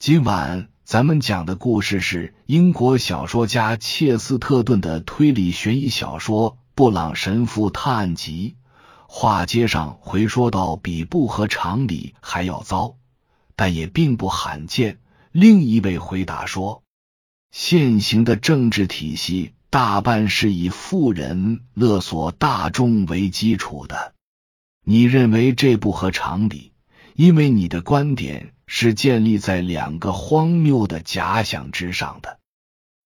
[0.00, 8.56] 今晚咱们讲的故事是英国小说家切斯特顿的推理悬疑小说《布朗神父探案集》。
[9.06, 12.96] 话接上回说到，比不合常理还要糟，
[13.56, 15.00] 但也并不罕见。
[15.32, 16.82] 另一位回答说，
[17.52, 24.14] 现行的政治体系大半是以富人勒索大众为基础的。
[24.82, 26.69] 你认为这不合常理，
[27.20, 32.38] 因为你的观点是建立在两个荒谬的假想之上的：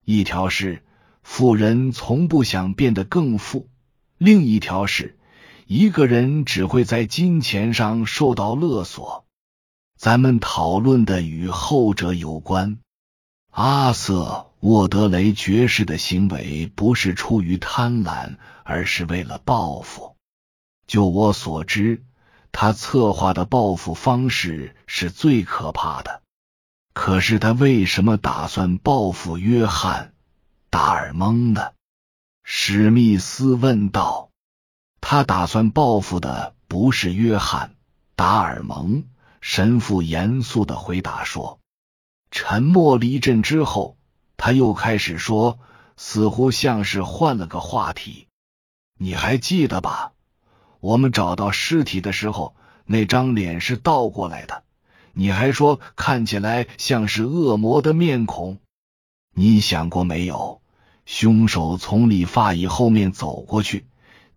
[0.04, 0.84] 一条是
[1.24, 3.68] 富人从不想变得更富，
[4.16, 5.18] 另一条是。
[5.66, 9.24] 一个人只会在金钱上受到勒索。
[9.98, 12.78] 咱们讨论的与后者有关。
[13.50, 20.14] 阿瑟·沃德雷爵士的行为不是出于贪婪，而是为了报复。
[20.86, 22.04] 就我所知，
[22.56, 26.22] 他策划的报复方式是最可怕的。
[26.92, 30.14] 可是他为什么打算报复约翰·
[30.70, 31.72] 达尔蒙呢？
[32.44, 34.30] 史密斯问道。
[35.00, 37.70] 他打算报复的不是约翰·
[38.14, 39.02] 达尔蒙。
[39.40, 41.58] 神父严肃的回答说。
[42.30, 43.98] 沉默了一阵之后，
[44.36, 45.58] 他又开始说，
[45.96, 48.28] 似乎像是换了个话题。
[48.96, 50.12] 你还记得吧？
[50.84, 52.54] 我们找到尸体的时候，
[52.84, 54.64] 那张脸是倒过来的。
[55.14, 58.58] 你还说看起来像是恶魔的面孔。
[59.34, 60.60] 你想过没有？
[61.06, 63.86] 凶手从理发椅后面走过去。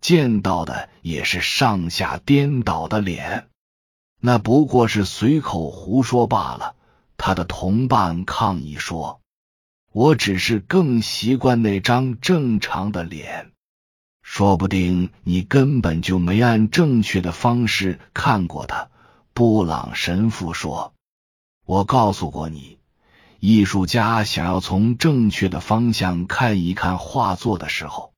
[0.00, 3.48] 见到的也是上下颠倒的脸，
[4.18, 6.76] 那不过是随口胡说罢了。
[7.18, 9.20] 他的同伴抗议说
[9.92, 13.50] ：“我只是更习惯那张正常的脸。
[14.30, 18.90] 说不定你根本就没按正确的方式看过他。”
[19.32, 20.92] 布朗神父说
[21.64, 22.78] ：“我告诉过你，
[23.40, 28.12] 艺术家想要从正确的方向看一看画作的时候。”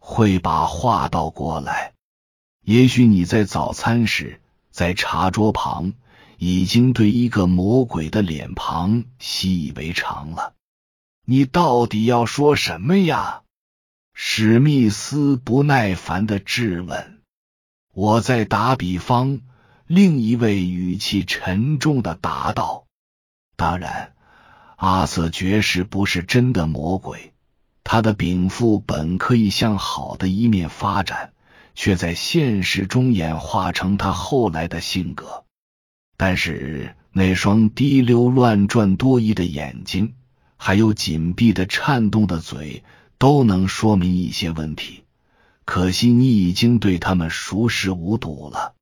[0.00, 1.92] 会把画倒过来。
[2.64, 4.40] 也许你在早餐时，
[4.70, 5.92] 在茶桌旁，
[6.38, 10.54] 已经对一个魔鬼的脸庞习以为常了。
[11.26, 13.42] 你到底要说什么呀？
[14.18, 17.18] 史密斯不耐烦的质问。
[17.92, 19.40] 我在打比方。
[19.86, 22.86] 另一位语气沉重的答道
[23.56, 24.14] ：“当然，
[24.76, 27.34] 阿瑟爵士不是真的魔鬼。”
[27.84, 31.34] 他的禀赋本可以向好的一面发展，
[31.74, 35.44] 却在现实中演化成他后来的性格。
[36.16, 40.14] 但是那双滴溜乱转多疑的眼睛，
[40.56, 42.82] 还有紧闭的颤动的嘴，
[43.18, 45.04] 都能说明一些问题。
[45.64, 48.74] 可惜你已经对他们熟视无睹了。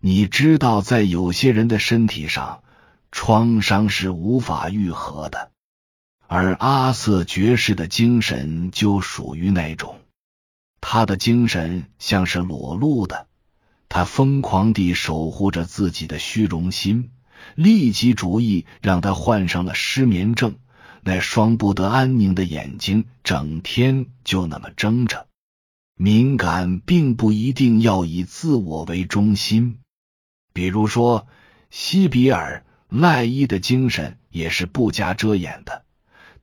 [0.00, 2.62] 你知道，在有些人的身体上，
[3.10, 5.50] 创伤是无法愈合的。
[6.26, 10.00] 而阿瑟爵士的精神就属于那种，
[10.80, 13.26] 他的精神像是裸露的，
[13.88, 17.10] 他疯狂地守护着自己的虚荣心，
[17.54, 20.56] 利己主义让他患上了失眠症，
[21.04, 25.26] 那双不得安宁的眼睛整天就那么睁着。
[25.96, 29.78] 敏感并不一定要以自我为中心，
[30.52, 31.26] 比如说
[31.70, 35.84] 西比尔赖伊的精神也是不加遮掩的。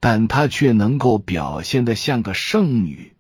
[0.02, 3.16] 但她却能够表现的像个圣女，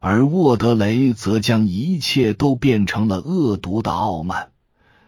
[0.00, 4.50] 而沃德雷则将一切都变成了恶毒的傲慢。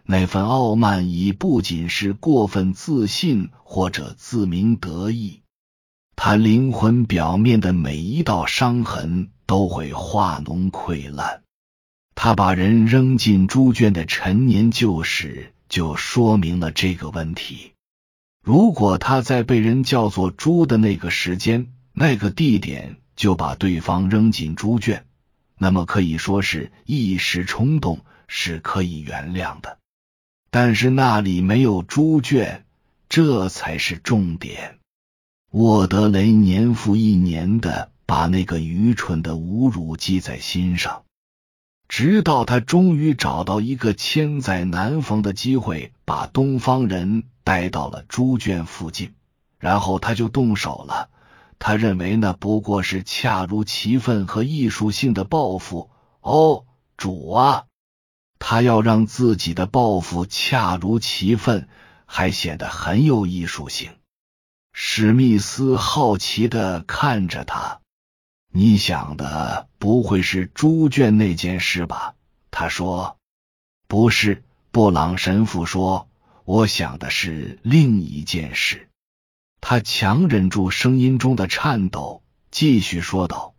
[0.04, 5.42] 那份傲慢已不仅是过分自信或者自鸣得意，
[6.16, 11.42] 他灵魂表面的每一道伤痕都会化脓溃烂。
[12.14, 17.72] 他把人扔进猪圈的陈年旧事，就说明了这个问题。
[18.42, 25.04] 如果他在被人叫做猪的那个时间、那个地点就把对方扔进猪圈，
[25.58, 29.78] 那么可以说是一时冲动，是可以原谅的。
[30.50, 32.64] 但是那里没有猪圈，
[33.08, 34.78] 这才是重点。
[35.58, 41.04] 沃德雷年复一年的把那个愚蠢的侮辱记在心上。
[41.88, 49.14] 直到他终于找到一个千载难逢的机会，把东方人带到了猪圈附近，
[49.58, 51.08] 然后他就动手了。
[51.58, 55.88] 他认为那不过是恰如其分和艺术性的报复。
[56.20, 56.66] 哦，
[56.98, 57.64] 主啊！
[58.38, 61.66] 他要让自己的报复恰如其分，
[62.04, 63.92] 还显得很有艺术性。
[64.78, 67.80] 史密斯好奇的看着他。
[68.52, 72.14] 你想的不会是猪圈那件事吧？
[72.50, 73.16] 他说
[73.88, 76.10] ：“不是。”布朗神父说
[76.44, 78.90] ：“我想的是另一件事。
[79.62, 83.54] 他强忍住声音中的颤抖，继续说道：“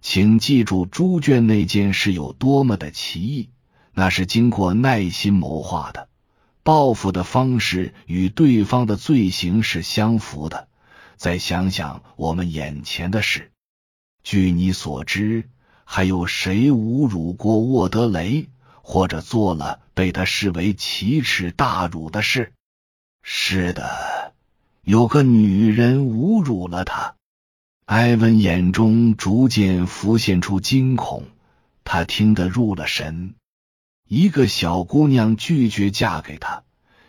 [0.00, 3.50] 请记住，猪圈那件事有多么的奇异，
[3.92, 6.08] 那是经过耐心谋划的，
[6.62, 10.68] 报复的方式与对方的罪行是相符的。
[11.16, 13.52] 再想想我们眼前的事，
[14.22, 15.48] 据你所知，
[15.84, 18.48] 还有谁侮辱过沃德雷，
[18.82, 22.52] 或者做了被他视为奇耻大辱的事？
[23.22, 24.32] 是的。”
[24.84, 27.14] 有个女人侮辱了他，
[27.84, 31.22] 埃文眼中逐渐浮现出惊恐。
[31.84, 33.36] 他听得入了神。
[34.14, 36.64] 一个小姑娘拒绝嫁给他，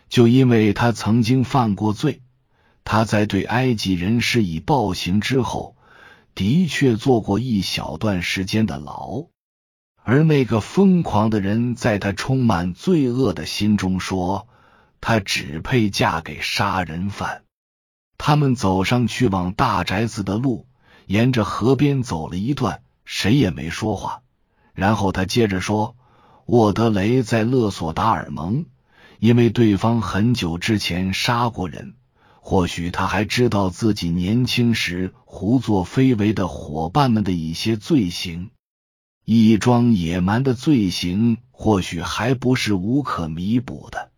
[0.08, 2.22] 就因为他曾经犯过罪。
[2.82, 5.76] 他在对埃及人施以暴行之后，
[6.34, 9.26] 的确做过一小段时间的牢。
[10.02, 14.48] 而那个疯狂的人，在他充满罪恶的心中说
[15.02, 17.42] ：“他只配嫁给杀人犯。”
[18.16, 20.66] 他们走上去往大宅子的路，
[21.04, 24.22] 沿着河边走了一段，谁也没说话。
[24.72, 25.96] 然后他接着说
[26.46, 28.66] ：“沃德雷在勒索达尔蒙，
[29.18, 31.94] 因为对方很久之前杀过人。
[32.40, 38.50] 或许他还知道自己年轻时胡作非为的伙伴们的一些罪行。
[39.24, 44.10] 一桩野蛮的罪行，或许还不是无可弥补的。”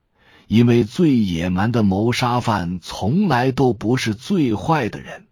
[0.48, 5.26] 因为最野蛮的谋杀犯从来都不是最坏的人，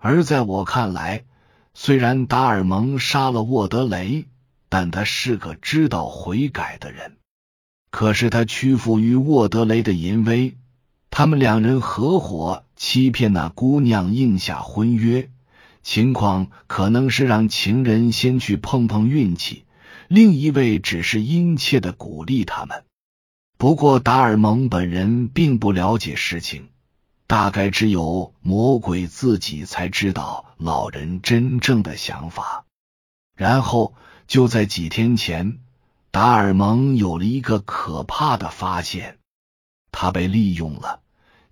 [0.00, 1.24] 而在我看来，
[1.72, 4.26] 虽然达尔蒙杀了沃德雷，
[4.74, 7.18] 但他是个知道悔改的人。
[7.92, 10.56] 可是他屈服于沃德雷的淫威，
[11.10, 15.30] 他们两人合伙欺骗那姑娘，应下婚约。
[15.84, 19.64] 情况可能是让情人先去碰碰运气，
[20.08, 22.82] 另一位只是殷切的鼓励他们。
[23.56, 26.70] 不过，达尔蒙本人并不了解事情，
[27.28, 32.64] 大概只有魔鬼自己才知道老人真正的想法。
[33.36, 33.94] 然后，
[34.26, 35.58] 就在几天前，
[36.10, 39.18] 达尔蒙有了一个可怕的发现：
[39.92, 41.00] 他被利用了，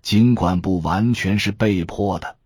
[0.01, 2.37] 尽管不完全是被迫的，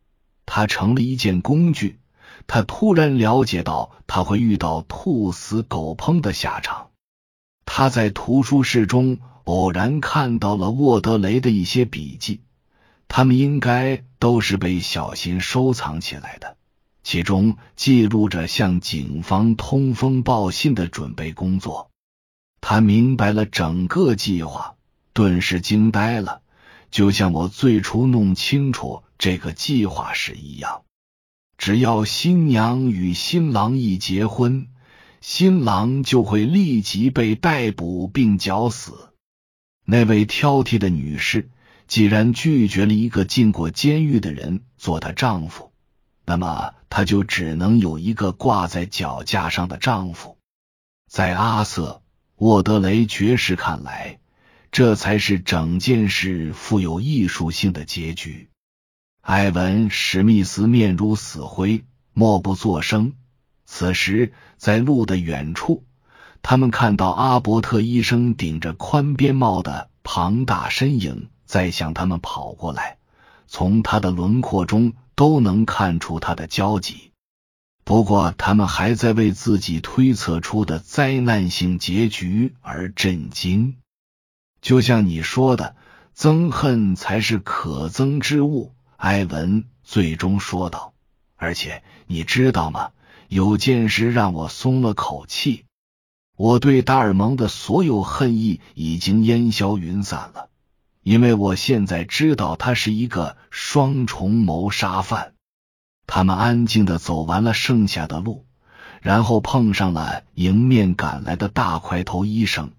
[0.46, 2.00] 他成了一件工具。
[2.46, 6.90] 他突然了解到，他会遇到兔死狗烹的下场。
[7.66, 9.18] 他在图书室中。
[9.48, 12.42] 偶然看到了沃德雷的一些笔记，
[13.08, 16.57] 他们应该都是被小心收藏起来的，
[17.10, 21.90] 其中记录着向警方通风报信的准备工作。
[22.60, 24.76] 他明白了整个计划，
[25.14, 26.42] 顿时惊呆了，
[26.92, 30.82] 就像我最初弄清楚这个计划时一样。
[31.58, 34.68] 只要新娘与新郎一结婚，
[35.22, 39.14] 新郎就会立即被逮捕并绞死。
[39.86, 41.50] 那位挑剔的女士
[41.88, 45.72] 既然拒绝了一个进过监狱的人做她丈夫，
[46.28, 50.38] 那么她就只能有一个挂在脚架上的丈夫。
[51.10, 52.02] 在阿瑟·
[52.36, 54.20] 沃德雷爵士看来，
[54.70, 58.50] 这才是整件事富有艺术性的结局。
[59.22, 63.14] 艾文·史密斯面如死灰，默不作声。
[63.66, 65.86] 此时，在路的远处。
[66.42, 72.98] 他们看到阿伯特医生顶着宽边帽的庞大身影在向他们跑过来，
[73.48, 77.12] 从他的轮廓中都能看出他的焦急。
[77.84, 83.78] 不过，他们还在为自己推测出的灾难性结局而震惊。
[84.62, 85.76] 就像你说的，
[86.16, 88.74] 憎恨才是可憎之物。
[88.98, 90.94] 埃文最终说道。
[91.36, 92.92] 而且，你知道吗？
[93.28, 95.66] 有件事让我松了口气。
[96.36, 100.50] 我对达尔蒙的所有恨意已经烟消云散了，
[101.08, 105.36] 因为我现在知道他是一个双重谋杀犯。
[106.06, 108.46] 他们安静的走完了剩下的路，
[109.00, 112.74] 然后碰上了迎面赶来的大块头医生。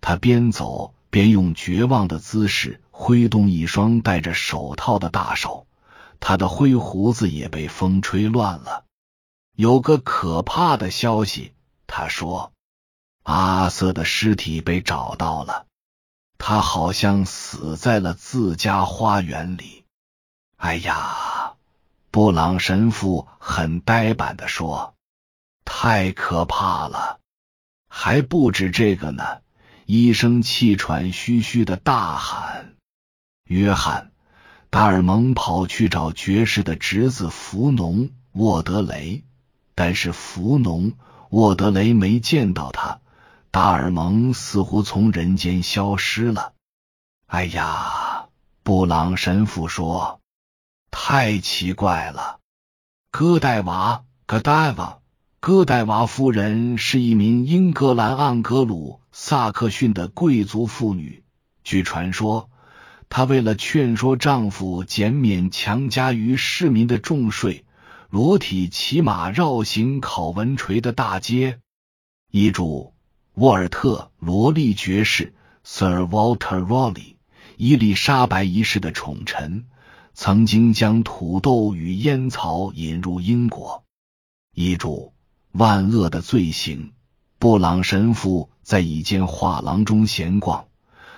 [0.00, 5.66] 他边走边用绝望的姿势挥动一双戴着手套的大手，
[6.20, 8.86] 他的灰胡子也被风吹乱了。
[9.54, 11.52] 有个可怕的消息，
[11.86, 12.50] 他说。
[13.24, 15.66] 阿瑟的尸体被找到了，
[16.38, 19.84] 他好像死在了自家花园里。
[20.56, 21.54] 哎呀，
[22.10, 24.94] 布朗神父很呆板的说
[25.64, 27.20] ：“太可怕了！”
[27.88, 29.42] 还不止这个呢，
[29.86, 32.74] 医生气喘吁吁的大喊
[33.44, 34.12] ：“约翰，
[34.70, 39.22] 达尔蒙跑去找爵士的侄子福农沃德雷，
[39.74, 40.92] 但是福农
[41.30, 43.00] 沃德雷没见到他。”
[43.54, 46.54] 达尔蒙似乎从人间消失了。
[47.26, 48.26] 哎呀，
[48.64, 50.20] 布朗神父说，
[50.90, 52.40] 太奇怪了。
[53.12, 54.98] 戈代娃，戈代娃，
[55.38, 61.22] 戈代娃夫人是一名英格兰盎格鲁撒克逊的贵族妇女。
[61.62, 62.50] 据传说，
[63.08, 67.64] 她为了劝说丈夫减免强加于市民的重税，
[68.10, 71.60] 裸体骑马绕行考文垂的大街。
[72.32, 72.93] 遗嘱：
[73.34, 77.16] 沃尔特·罗利爵士 （Sir Walter Raleigh），
[77.56, 79.66] 伊丽莎白一世的宠臣，
[80.12, 83.82] 曾经将土豆与烟草引入英国。
[84.54, 85.12] 遗嘱：
[85.50, 86.92] 万恶的罪行。
[87.40, 90.68] 布朗神父在一间画廊中闲逛。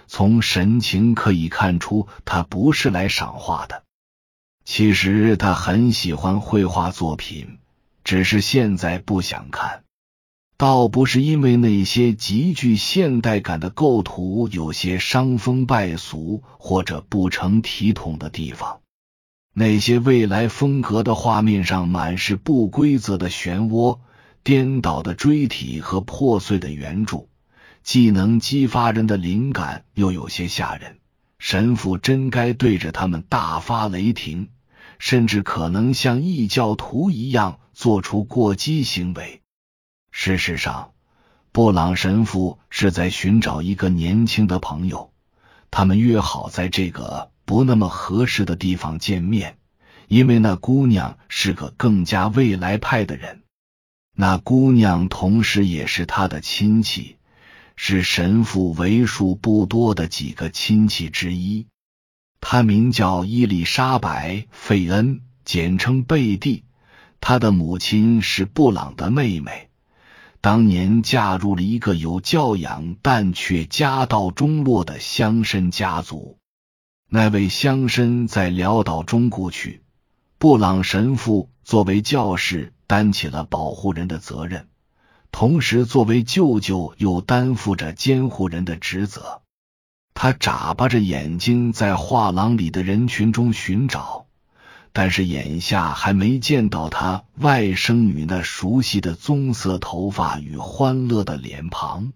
[0.06, 3.84] 从神情可以看出，他不是来赏画的。
[4.64, 7.58] 其实他很喜欢绘画作品，
[8.04, 9.84] 只是现在不想看。
[10.58, 18.80] 倒不是因为那些极具现代感的构图有些伤风败俗或者不成体统的地方，
[19.52, 23.98] 那些未来风格的画面上满是不规则的漩涡、
[24.42, 27.28] 颠倒的锥体和破碎的圆柱。
[27.82, 30.98] 既能激发人的灵感，又有些吓人。
[31.38, 34.48] 神父真该对着他们大发雷霆，
[34.98, 39.42] 甚至可能像异教徒一样做出过激行为。
[40.18, 40.92] 事实上，
[41.52, 45.12] 布朗神父是在寻找一个年轻的朋友，
[45.70, 49.58] 他们约好在这个不那么合适的地方见面，
[50.08, 53.42] 因为那姑娘是个更加未来派的人。
[54.16, 57.18] 那姑娘同时也是他的亲戚。
[57.76, 61.66] 是神父为数不多的几个亲戚之一。
[62.40, 66.64] 她名叫伊丽莎白·费恩，简称贝蒂。
[67.20, 69.65] 她的母亲是布朗的妹妹，
[70.46, 76.38] 当年嫁入了一个有教养但却家道中落的乡绅家族。
[77.10, 79.82] 那位乡绅在潦倒中故去，
[80.38, 84.68] 布朗神父作为教士担起了保护人的责任。
[85.32, 89.42] 同时，作为舅舅，又担负着监护人的职责。
[90.14, 94.25] 他眨巴着眼睛，在画廊里的人群中寻找，
[94.98, 102.14] 但是眼下还没见到他外甥女那熟悉的棕色头发与欢乐的脸庞。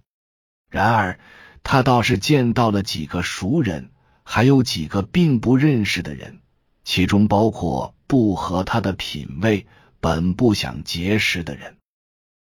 [0.70, 1.20] 然而，
[1.62, 3.90] 他倒是见到了几个熟人，
[4.22, 6.38] 还有几个并不认识的人，
[6.82, 9.66] 其中包括不合他的品味、
[10.00, 11.76] 本不想结识的人。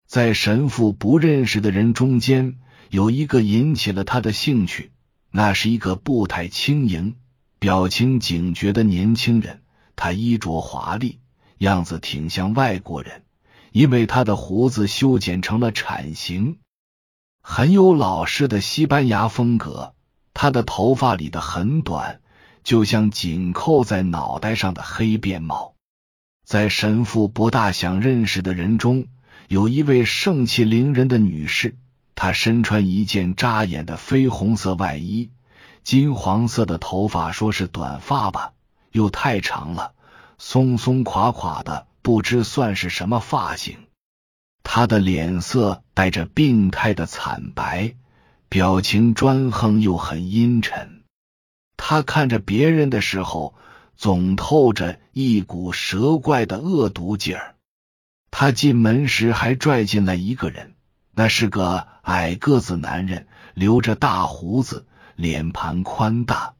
[0.07, 4.93] 在神父不认识的人中间，有一个引起了他的兴趣。
[5.33, 7.17] 那是一个步态轻盈、
[7.59, 9.63] 表情警觉的年轻人。
[9.99, 11.19] 他衣着华丽，
[11.59, 13.25] 样子挺像外国人，
[13.73, 16.59] 因为他的胡子修剪成了铲形，
[17.43, 19.95] 很有老式的西班牙风格。
[20.33, 22.21] 他的头发理得很短，
[22.63, 25.75] 就像紧扣在脑袋上的黑边帽。
[26.45, 29.09] 在神父不大想认识的人中。
[29.49, 31.75] 有一位盛气凌人的女士，
[32.15, 35.31] 她身穿一件扎眼的绯红色外衣，
[35.83, 38.53] 金黄色的头发，说是短发吧，
[38.99, 39.93] 又太长了，
[40.39, 43.79] 松松垮垮的，不知算是什么发型。
[44.65, 47.95] 他的脸色带着病态的惨白，
[48.49, 51.05] 表情专横又很阴沉。
[51.77, 53.55] 他看着别人的时候，
[53.97, 57.55] 总透着一股蛇怪的恶毒劲儿。
[58.33, 60.75] 他进门时还拽进来一个人，
[61.15, 66.55] 那是个矮个子男人，留着大胡子，脸盘宽大，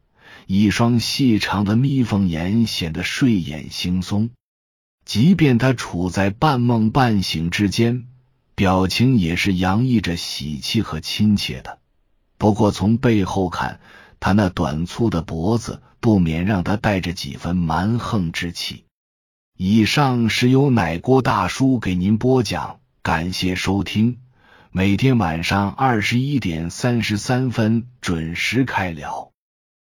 [0.51, 4.31] 一双细长的眯缝眼显得睡眼惺忪。
[5.05, 8.07] 即便他处在半梦半醒之间，
[8.55, 11.81] 表情也是洋溢着喜气和亲切的。
[12.39, 13.81] 不过从背后看，
[14.21, 18.87] 他那短粗的脖子不免让他带着几分蛮横之气。
[19.55, 24.17] 以上是由奶锅大叔给您播讲，感谢收听。
[24.71, 29.28] 每天晚上二十一点三十三分准时开聊。